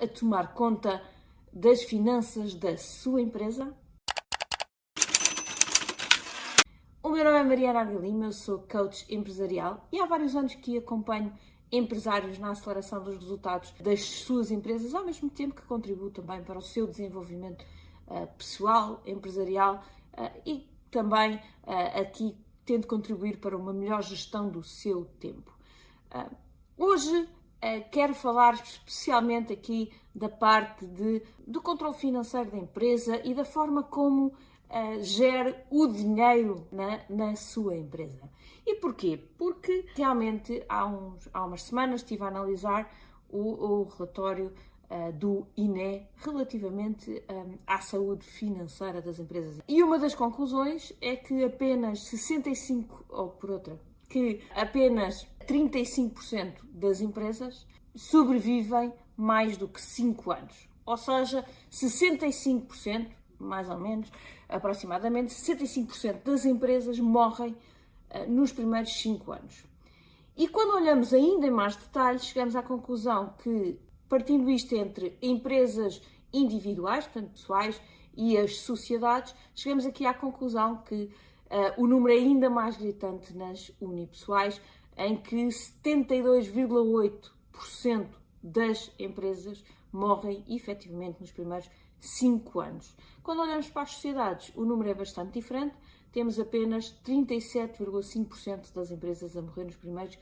[0.00, 1.02] a tomar conta
[1.52, 3.74] das finanças da sua empresa?
[7.02, 10.76] O meu nome é Mariana Lima, eu sou coach empresarial e há vários anos que
[10.76, 11.32] acompanho
[11.70, 16.58] empresários na aceleração dos resultados das suas empresas, ao mesmo tempo que contribuo também para
[16.58, 17.64] o seu desenvolvimento
[18.08, 19.82] uh, pessoal, empresarial
[20.14, 25.56] uh, e também uh, aqui tento contribuir para uma melhor gestão do seu tempo.
[26.76, 27.28] hoje
[27.90, 33.82] quero falar especialmente aqui da parte de, do controle financeiro da empresa e da forma
[33.82, 38.28] como uh, gere o dinheiro na, na sua empresa.
[38.66, 39.20] E porquê?
[39.38, 42.90] Porque realmente há, uns, há umas semanas estive a analisar
[43.28, 44.52] o, o relatório
[44.90, 49.60] uh, do INE relativamente um, eh, à saúde financeira das empresas.
[49.68, 57.00] E uma das conclusões é que apenas 65, ou por outra, que apenas 35% das
[57.00, 60.68] empresas sobrevivem mais do que 5 anos.
[60.84, 63.08] Ou seja, 65%,
[63.38, 64.10] mais ou menos,
[64.48, 67.56] aproximadamente 65% das empresas morrem
[68.10, 69.64] uh, nos primeiros 5 anos.
[70.36, 76.00] E quando olhamos ainda em mais detalhes, chegamos à conclusão que, partindo isto entre empresas
[76.32, 77.80] individuais, portanto pessoais,
[78.14, 81.10] e as sociedades, chegamos aqui à conclusão que
[81.50, 84.60] uh, o número é ainda mais gritante nas unipessoais,
[84.96, 88.08] em que 72,8%
[88.42, 91.68] das empresas morrem efetivamente nos primeiros
[92.00, 92.96] 5 anos.
[93.22, 95.74] Quando olhamos para as sociedades, o número é bastante diferente.
[96.12, 100.18] Temos apenas 37,5% das empresas a morrer nos primeiros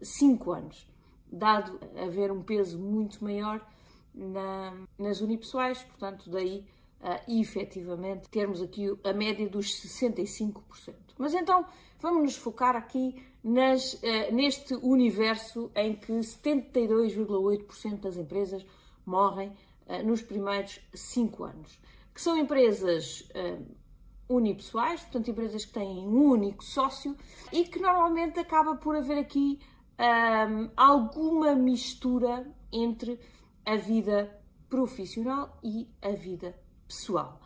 [0.00, 0.88] 5 anos,
[1.30, 3.66] dado haver um peso muito maior
[4.14, 6.66] na, nas unipessoais, portanto, daí
[7.00, 10.94] uh, efetivamente termos aqui a média dos 65%.
[11.18, 11.66] Mas então
[12.00, 18.64] vamos nos focar aqui nas, uh, neste universo em que 72,8% das empresas
[19.04, 19.52] morrem
[19.86, 21.80] uh, nos primeiros 5 anos,
[22.12, 23.64] que são empresas uh,
[24.28, 27.16] unipessoais, portanto, empresas que têm um único sócio
[27.52, 29.60] e que normalmente acaba por haver aqui
[29.98, 33.18] um, alguma mistura entre
[33.64, 34.30] a vida
[34.68, 37.45] profissional e a vida pessoal.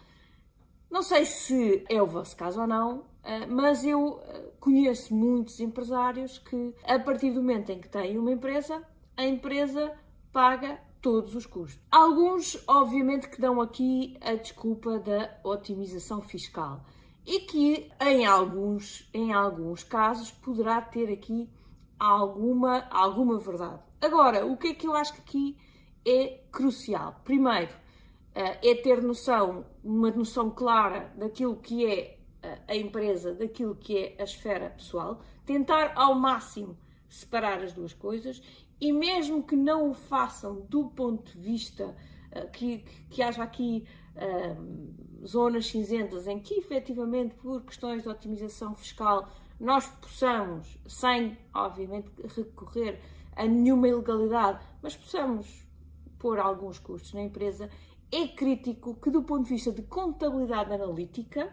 [0.91, 5.61] Não sei se é o vosso caso ou não, ah, mas eu ah, conheço muitos
[5.61, 8.83] empresários que, a partir do momento em que têm uma empresa,
[9.17, 9.93] a empresa
[10.33, 11.81] paga todos os custos.
[11.91, 16.85] Alguns, obviamente, que dão aqui a desculpa da otimização fiscal
[17.27, 21.49] e que, em alguns, em alguns casos, poderá ter aqui
[21.99, 23.81] alguma, alguma verdade.
[24.01, 25.57] Agora, o que é que eu acho que aqui
[26.07, 27.21] é crucial?
[27.25, 27.73] Primeiro,
[28.35, 32.21] é ter noção, uma noção clara daquilo que é
[32.67, 36.77] a empresa daquilo que é a esfera pessoal, tentar ao máximo
[37.09, 38.41] separar as duas coisas
[38.81, 41.95] e mesmo que não o façam do ponto de vista
[42.33, 43.87] uh, que, que, haja aqui
[45.27, 53.01] zonas cinzentas em que efetivamente por questões de otimização fiscal nós possamos, sem obviamente recorrer
[53.37, 55.67] a nenhuma ilegalidade, mas possamos
[56.19, 57.71] pôr alguns custos na empresa,
[58.13, 61.53] é crítico que do ponto de vista de contabilidade analítica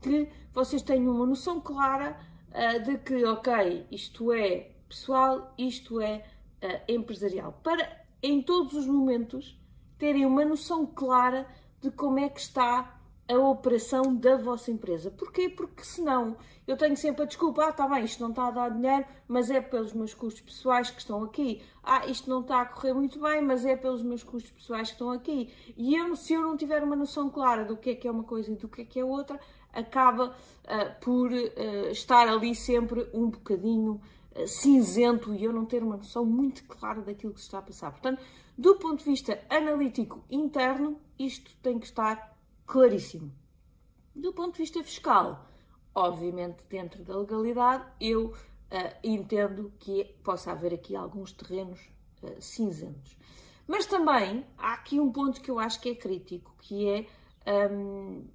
[0.00, 2.18] que vocês tenham uma noção clara
[2.50, 6.24] uh, de que, ok, isto é pessoal, isto é
[6.62, 7.58] uh, empresarial.
[7.62, 9.58] Para, em todos os momentos,
[9.98, 11.46] terem uma noção clara
[11.80, 15.10] de como é que está a operação da vossa empresa.
[15.10, 15.48] Porquê?
[15.48, 18.70] Porque senão eu tenho sempre a desculpa, ah, está bem, isto não está a dar
[18.70, 21.62] dinheiro, mas é pelos meus custos pessoais que estão aqui.
[21.82, 24.94] Ah, isto não está a correr muito bem, mas é pelos meus custos pessoais que
[24.94, 25.52] estão aqui.
[25.76, 28.24] E eu, se eu não tiver uma noção clara do que é que é uma
[28.24, 29.40] coisa e do que é que é outra,
[29.72, 34.00] acaba uh, por uh, estar ali sempre um bocadinho
[34.36, 37.62] uh, cinzento e eu não ter uma noção muito clara daquilo que se está a
[37.62, 37.90] passar.
[37.90, 38.22] Portanto,
[38.56, 42.31] do ponto de vista analítico interno, isto tem que estar
[42.72, 43.30] claríssimo.
[44.16, 45.46] Do ponto de vista fiscal,
[45.94, 48.34] obviamente dentro da legalidade, eu
[49.04, 51.78] entendo que possa haver aqui alguns terrenos
[52.40, 53.14] cinzentos.
[53.66, 57.06] Mas também há aqui um ponto que eu acho que é crítico, que é
[57.70, 58.26] um,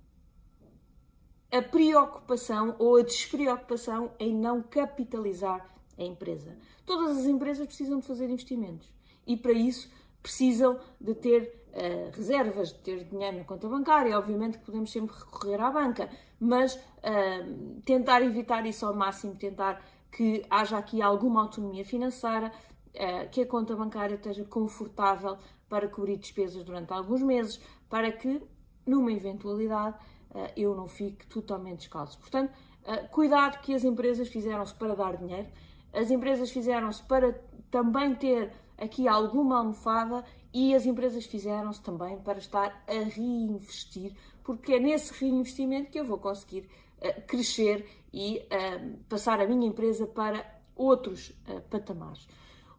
[1.51, 5.67] a preocupação ou a despreocupação em não capitalizar
[5.97, 6.56] a empresa.
[6.85, 8.88] Todas as empresas precisam de fazer investimentos
[9.25, 9.89] e para isso
[10.21, 14.17] precisam de ter uh, reservas, de ter dinheiro na conta bancária.
[14.17, 16.09] Obviamente que podemos sempre recorrer à banca,
[16.39, 19.81] mas uh, tentar evitar isso ao máximo, tentar
[20.11, 22.51] que haja aqui alguma autonomia financeira,
[22.95, 25.37] uh, que a conta bancária esteja confortável
[25.69, 27.59] para cobrir despesas durante alguns meses,
[27.89, 28.41] para que,
[28.85, 29.97] numa eventualidade,
[30.33, 32.17] eh, eu não fique totalmente descalço.
[32.19, 32.53] Portanto,
[32.85, 35.47] eh, cuidado que as empresas fizeram-se para dar dinheiro,
[35.93, 37.33] as empresas fizeram-se para
[37.71, 40.23] também ter aqui alguma almofada
[40.53, 44.13] e as empresas fizeram-se também para estar a reinvestir,
[44.44, 46.69] porque é nesse reinvestimento que eu vou conseguir
[47.01, 50.45] uh, crescer e uh, passar a minha empresa para
[50.75, 52.27] outros uh, patamares.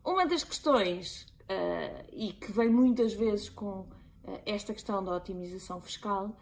[0.05, 1.27] Uma das questões,
[2.13, 3.87] e que vem muitas vezes com
[4.47, 6.35] esta questão da otimização fiscal,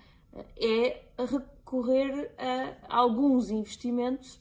[0.56, 4.40] é recorrer a alguns investimentos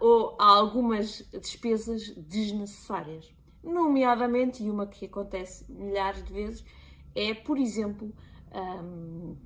[0.00, 3.32] ou a algumas despesas desnecessárias
[3.62, 6.64] nomeadamente, e uma que acontece milhares de vezes,
[7.14, 8.12] é, por exemplo,
[8.54, 9.36] um,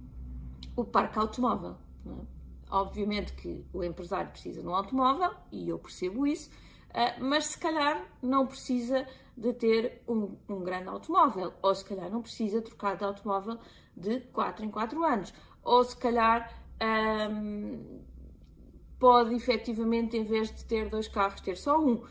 [0.75, 1.77] o parque automóvel.
[2.07, 2.37] É?
[2.71, 6.51] Obviamente que o empresário precisa de um automóvel, e eu percebo isso,
[6.91, 12.11] uh, mas se calhar não precisa de ter um, um, grande automóvel, ou se calhar
[12.11, 13.59] não precisa trocar de automóvel
[13.97, 16.51] de 4 em 4 anos, ou se calhar
[17.31, 18.01] um,
[18.99, 22.03] pode efetivamente, em vez de ter dois carros, ter só um.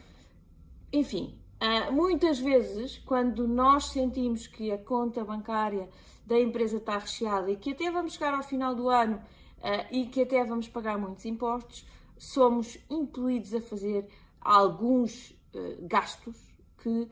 [0.94, 5.90] Enfim, Uh, muitas vezes, quando nós sentimos que a conta bancária
[6.26, 9.18] da empresa está recheada e que até vamos chegar ao final do ano
[9.60, 11.88] uh, e que até vamos pagar muitos impostos,
[12.18, 14.06] somos impelidos a fazer
[14.42, 16.36] alguns uh, gastos
[16.78, 17.10] que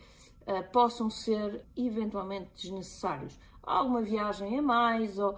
[0.74, 3.40] possam ser eventualmente desnecessários.
[3.64, 5.38] Alguma viagem a mais, ou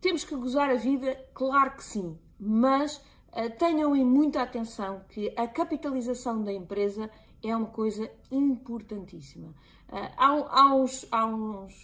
[0.00, 3.00] temos que gozar a vida, claro que sim, mas
[3.60, 7.08] tenham em muita atenção que a capitalização da empresa
[7.42, 9.54] é uma coisa importantíssima.
[9.88, 11.74] Ah, há, há, uns, há, uns,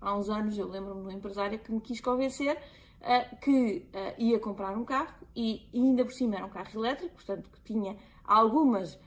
[0.00, 2.56] há uns anos eu lembro-me de um empresário que me quis convencer
[3.00, 7.14] uh, que uh, ia comprar um carro e, ainda por cima era um carro elétrico,
[7.14, 9.00] portanto que tinha algumas uh,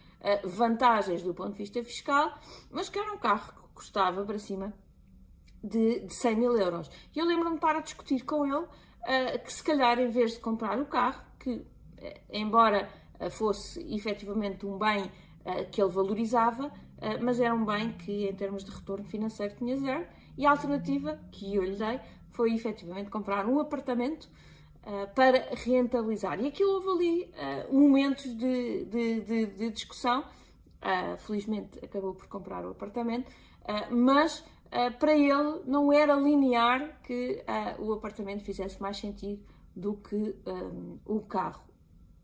[0.45, 2.37] vantagens do ponto de vista fiscal,
[2.71, 4.73] mas que era um carro que custava para cima
[5.63, 6.89] de, de 100 mil euros.
[7.15, 8.67] E eu lembro-me de estar a discutir com ele
[9.45, 11.65] que se calhar em vez de comprar o carro, que
[12.29, 12.89] embora
[13.31, 15.09] fosse efetivamente um bem eh,
[15.71, 19.77] que ele valorizava, eh, mas era um bem que, em termos de retorno financeiro, tinha
[19.77, 20.05] zero.
[20.37, 21.99] E a alternativa que eu lhe dei
[22.31, 24.29] foi efetivamente comprar um apartamento
[24.83, 26.39] eh, para rentabilizar.
[26.39, 27.31] E aquilo houve ali
[27.71, 30.23] momentos de, de, de, de discussão.
[31.17, 33.29] felizmente acabou por comprar o apartamento,
[33.91, 34.45] mas
[34.97, 37.43] para ele não era linear que
[37.79, 39.43] o apartamento fizesse mais sentido
[39.75, 40.35] do que
[41.05, 41.68] o carro.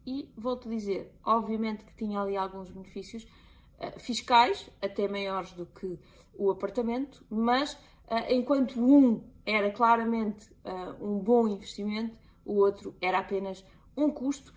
[0.06, 5.66] E volto a dizer, obviamente que tinha ali alguns benefícios uh, fiscais, até maiores do
[5.66, 6.00] que
[6.38, 13.20] o apartamento, mas uh, enquanto um era claramente uh, um bom investimento, o outro era
[13.20, 13.66] apenas
[13.98, 14.54] um custo.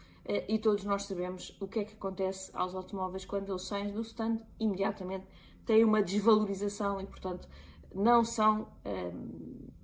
[0.46, 4.02] e todos nós sabemos o que é que acontece aos automóveis quando eles saem do
[4.02, 5.26] stand, imediatamente
[5.64, 7.48] têm uma desvalorização e, portanto,
[7.94, 8.68] não são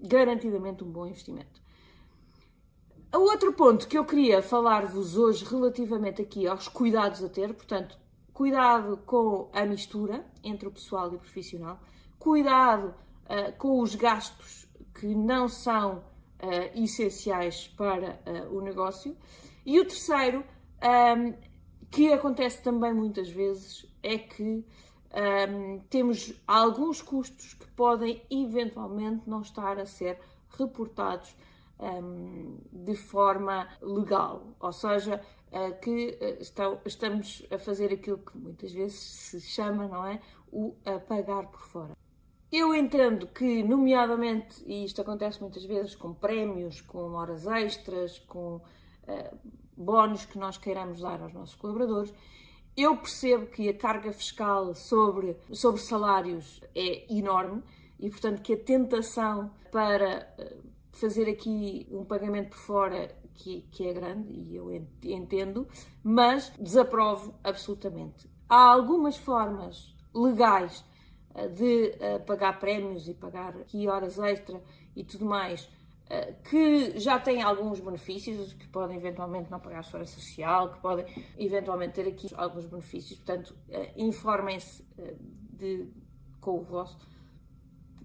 [0.02, 1.63] garantidamente um bom investimento.
[3.14, 7.96] O outro ponto que eu queria falar-vos hoje relativamente aqui aos cuidados a ter, portanto,
[8.32, 11.78] cuidado com a mistura entre o pessoal e o profissional,
[12.19, 12.93] cuidado
[13.26, 14.66] uh, com os gastos
[14.99, 16.02] que não são uh,
[16.82, 19.17] essenciais para uh, o negócio.
[19.64, 20.43] E o terceiro,
[20.82, 21.34] um,
[21.93, 24.67] que acontece também muitas vezes, é que
[25.49, 30.19] um, temos alguns custos que podem eventualmente não estar a ser
[30.58, 31.32] reportados
[31.78, 35.20] um, de forma legal, ou seja,
[35.52, 40.20] uh, que uh, estão, estamos a fazer aquilo que muitas vezes se chama, não é?
[40.52, 40.76] O
[41.08, 41.96] pagar por fora.
[42.52, 48.56] Eu entendo que, nomeadamente, e isto acontece muitas vezes com prémios, com horas extras, com
[48.58, 49.38] uh,
[49.76, 52.14] bónus que nós queiramos dar aos nossos colaboradores,
[52.76, 57.62] eu percebo que a carga fiscal sobre, sobre salários é enorme
[57.98, 60.32] e, portanto, que a tentação para
[60.98, 64.72] fazer aqui um pagamento por fora que, que é grande e eu
[65.03, 65.67] entendo,
[66.03, 68.31] mas desaprovo absolutamente.
[68.48, 70.84] Há algumas formas legais
[71.34, 74.63] eh, de uh, pagar prémios e pagar aqui horas extra
[74.94, 79.82] e tudo mais uh, que já têm alguns benefícios, que podem eventualmente não pagar a
[79.82, 83.19] sua social, que podem eventualmente ter aqui alguns benefícios.
[83.19, 83.56] Portanto,
[83.96, 84.84] informem-se
[86.41, 86.98] com o vosso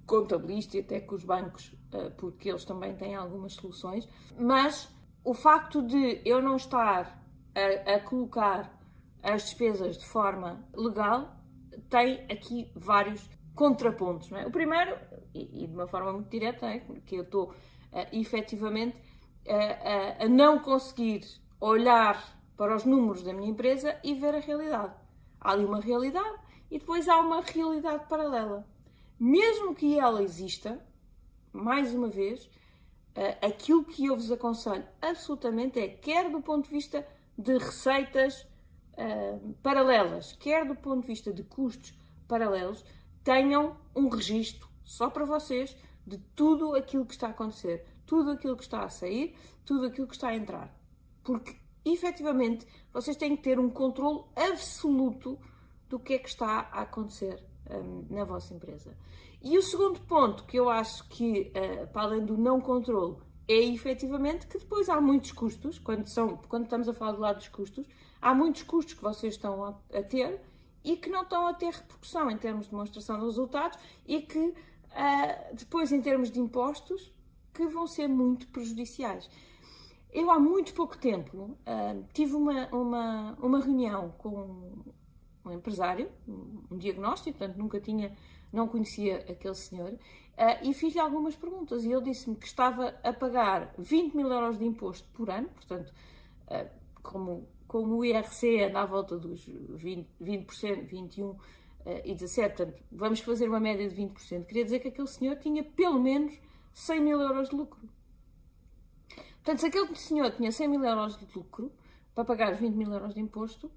[0.10, 1.78] contabilista e até com os bancos, eh,
[2.18, 4.08] porque eles também têm algumas soluções.
[4.38, 4.90] Mas
[5.24, 7.22] o facto de eu não estar
[7.56, 8.78] a, a colocar
[9.22, 11.36] as despesas de forma legal
[11.90, 14.32] tem aqui vários contrapontos.
[14.32, 14.46] É?
[14.46, 14.98] O primeiro,
[15.34, 17.56] e, e, de uma forma muito direta, é que eu estou uh,
[18.14, 21.22] efetivamente uh, uh, a não conseguir
[21.60, 24.94] olhar para os números da minha empresa e ver a realidade.
[25.42, 28.66] Há ali uma realidade e depois há uma realidade paralela
[29.20, 30.80] mesmo que ela exista,
[31.52, 32.50] mais uma vez,
[33.16, 37.06] eh, aquilo que eu vos aconselho absolutamente é, quer do ponto de vista
[37.38, 38.46] de receitas
[38.94, 41.94] uh, paralelas, quer do ponto de vista de custos
[42.28, 42.84] paralelos,
[43.24, 45.76] tenham um registro só para vocês,
[46.06, 50.08] de tudo aquilo que está a acontecer, tudo aquilo que está a sair, tudo aquilo
[50.08, 50.76] que está a entrar.
[51.24, 55.40] Porque, efetivamente, vocês têm que ter um controle absoluto
[55.88, 58.98] do que é que está a acontecer um, na vossa empresa.
[59.42, 63.18] E o segundo ponto que eu acho que, uh, para além do não controle,
[63.48, 67.38] é efetivamente que depois há muitos custos, quando, são, quando estamos a falar do lado
[67.38, 67.88] dos custos,
[68.22, 70.42] há muitos custos que vocês estão a, a ter
[70.84, 74.40] e que não estão a ter repercussão em termos de demonstração de resultados e que
[74.40, 77.12] uh, depois, em termos de impostos,
[77.54, 79.30] que vão ser muito prejudiciais.
[80.12, 84.84] Eu há muito pouco tempo uh, tive uma, uma, uma reunião com
[85.46, 88.16] um empresário, um diagnóstico, portanto nunca tinha,
[88.52, 89.98] não conhecia aquele senhor, uh,
[90.64, 94.66] e fiz-lhe algumas perguntas e ele disse-me que estava a pagar 20 mil euros de
[94.66, 95.94] imposto por ano, portanto,
[96.48, 96.70] uh,
[97.02, 101.38] como, como o IRC anda à volta dos 20%, 20% 21%
[102.04, 105.64] e 17%, portanto, vamos fazer uma média de 20%, queria dizer que aquele senhor tinha
[105.64, 106.38] pelo menos
[106.74, 107.80] 100 mil euros de lucro.
[109.36, 111.72] Portanto, se aquele senhor tinha 100 mil euros de lucro
[112.14, 113.72] para pagar os 20 mil euros de imposto,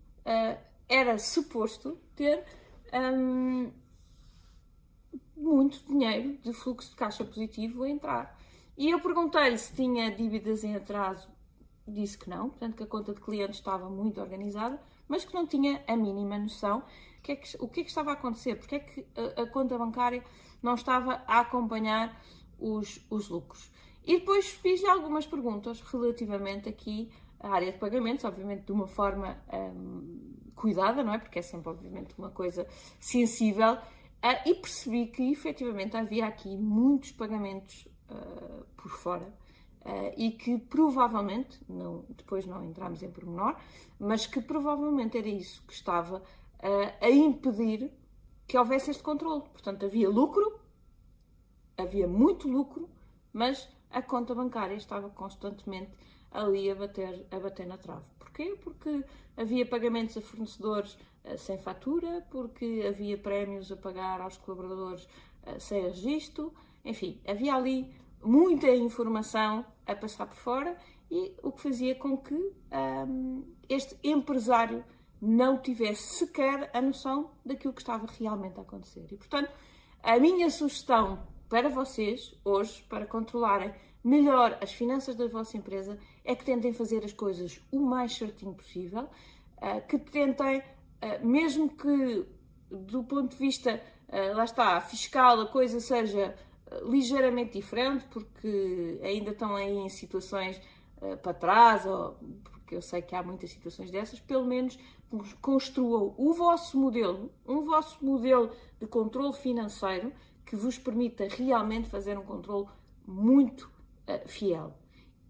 [0.88, 2.44] era suposto ter
[2.92, 3.72] um,
[5.42, 8.38] muito dinheiro de fluxo de caixa positivo a entrar.
[8.76, 11.28] E eu perguntei-lhe se tinha dívidas em atraso,
[11.86, 15.46] disse que não, portanto que a conta de clientes estava muito organizada, mas que não
[15.46, 16.82] tinha a mínima noção
[17.22, 19.46] que é que, o que é que estava a acontecer, porque é que a, a
[19.46, 20.24] conta bancária
[20.62, 22.20] não estava a acompanhar
[22.58, 23.70] os, os lucros.
[24.04, 29.38] E depois fiz-lhe algumas perguntas relativamente aqui à área de pagamentos, obviamente de uma forma
[29.52, 31.18] um, cuidada, não é?
[31.18, 32.66] Porque é sempre, obviamente, uma coisa
[32.98, 33.78] sensível.
[34.22, 39.26] Uh, e percebi que efetivamente havia aqui muitos pagamentos uh, por fora
[39.80, 43.56] uh, e que provavelmente, não, depois não entramos em pormenor,
[43.98, 46.22] mas que provavelmente era isso que estava
[47.00, 47.90] a impedir
[48.46, 49.42] que houvesse este controle.
[49.42, 50.60] Portanto, havia lucro,
[51.76, 52.88] havia muito lucro,
[53.32, 55.90] mas a conta bancária estava constantemente
[56.30, 58.06] ali a bater, a bater na trave.
[58.42, 58.56] Porquê?
[58.62, 59.04] Porque
[59.36, 65.04] havia pagamentos a fornecedores uh, sem fatura, porque havia prémios a pagar aos colaboradores
[65.46, 66.52] uh, sem registro,
[66.84, 70.76] enfim, havia ali muita informação a passar por fora
[71.10, 74.84] e o que fazia com que ehm, este empresário
[75.20, 79.06] não tivesse sequer a noção daquilo que estava realmente a acontecer.
[79.10, 79.50] E, portanto,
[80.02, 86.34] a minha sugestão para vocês, hoje, para controlarem melhor as finanças da vossa empresa, é
[86.34, 89.08] que tentem fazer as coisas o mais certinho possível,
[89.60, 90.62] eh, que tentem,
[91.00, 92.26] eh, mesmo que
[92.70, 96.34] do ponto de vista, eh, lá está, fiscal, a coisa seja
[96.84, 100.58] ligeiramente diferente, porque ainda estão aí em situações
[101.20, 104.78] para trás, ou porque eu sei que há muitas situações dessas, pelo menos
[105.42, 110.10] construam o vosso modelo, um vosso modelo de controle financeiro
[110.46, 112.66] que vos permita realmente fazer um controle
[113.06, 113.70] muito
[114.08, 114.74] uh, fiel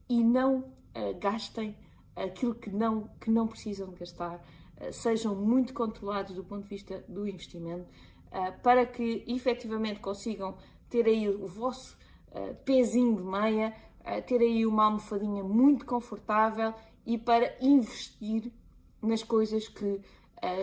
[0.09, 1.77] e não uh, gastem
[2.15, 6.69] aquilo que não, que não precisam de gastar, uh, sejam muito controlados do ponto de
[6.69, 7.87] vista do investimento,
[8.63, 10.57] para que efetivamente consigam
[10.89, 11.99] ter aí o vosso
[12.65, 13.77] pezinho de meia,
[14.27, 16.73] ter aí uma almofadinha muito confortável
[17.05, 18.51] e para investir
[19.03, 20.01] nas coisas que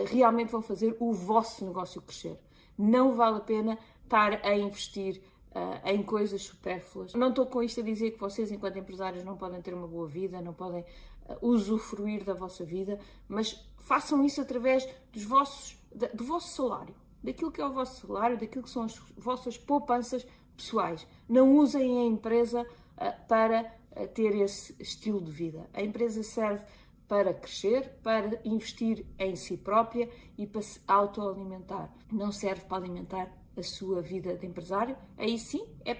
[0.08, 2.40] realmente vão fazer o vosso negócio crescer.
[2.76, 7.14] Não vale a pena estar a investir uh, em coisas supérfluas.
[7.14, 10.06] Não estou com isto a dizer que vocês, enquanto empresários, não podem ter uma boa
[10.06, 16.08] vida, não podem uh, usufruir da vossa vida, mas façam isso através dos vossos, da,
[16.08, 20.26] do vosso salário, daquilo que é o vosso salário, daquilo que são as vossas poupanças
[20.56, 21.06] pessoais.
[21.28, 23.78] Não usem a empresa uh, para
[24.14, 25.68] ter esse estilo de vida.
[25.74, 26.64] A empresa serve
[27.08, 31.92] para crescer, para investir em si própria e para se autoalimentar.
[32.10, 35.94] Não serve para alimentar a sua vida de empresário, aí sim é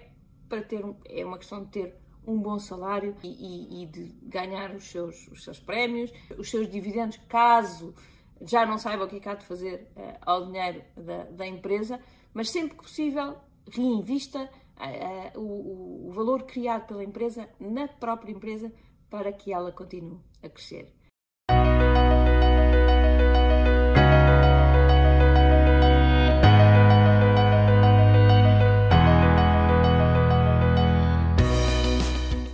[0.49, 4.75] para ter é uma questão de ter um bom salário e, e, e, de ganhar
[4.75, 7.95] os seus, os seus prémios, os seus dividendos, caso
[8.43, 11.47] já não saiba o que é que há de fazer uh, ao dinheiro da, da,
[11.47, 12.00] empresa,
[12.33, 13.37] mas sempre que possível
[13.71, 18.73] reinvista uh, uh, o, o valor criado pela empresa na própria empresa
[19.11, 20.93] para que ela continue a crescer.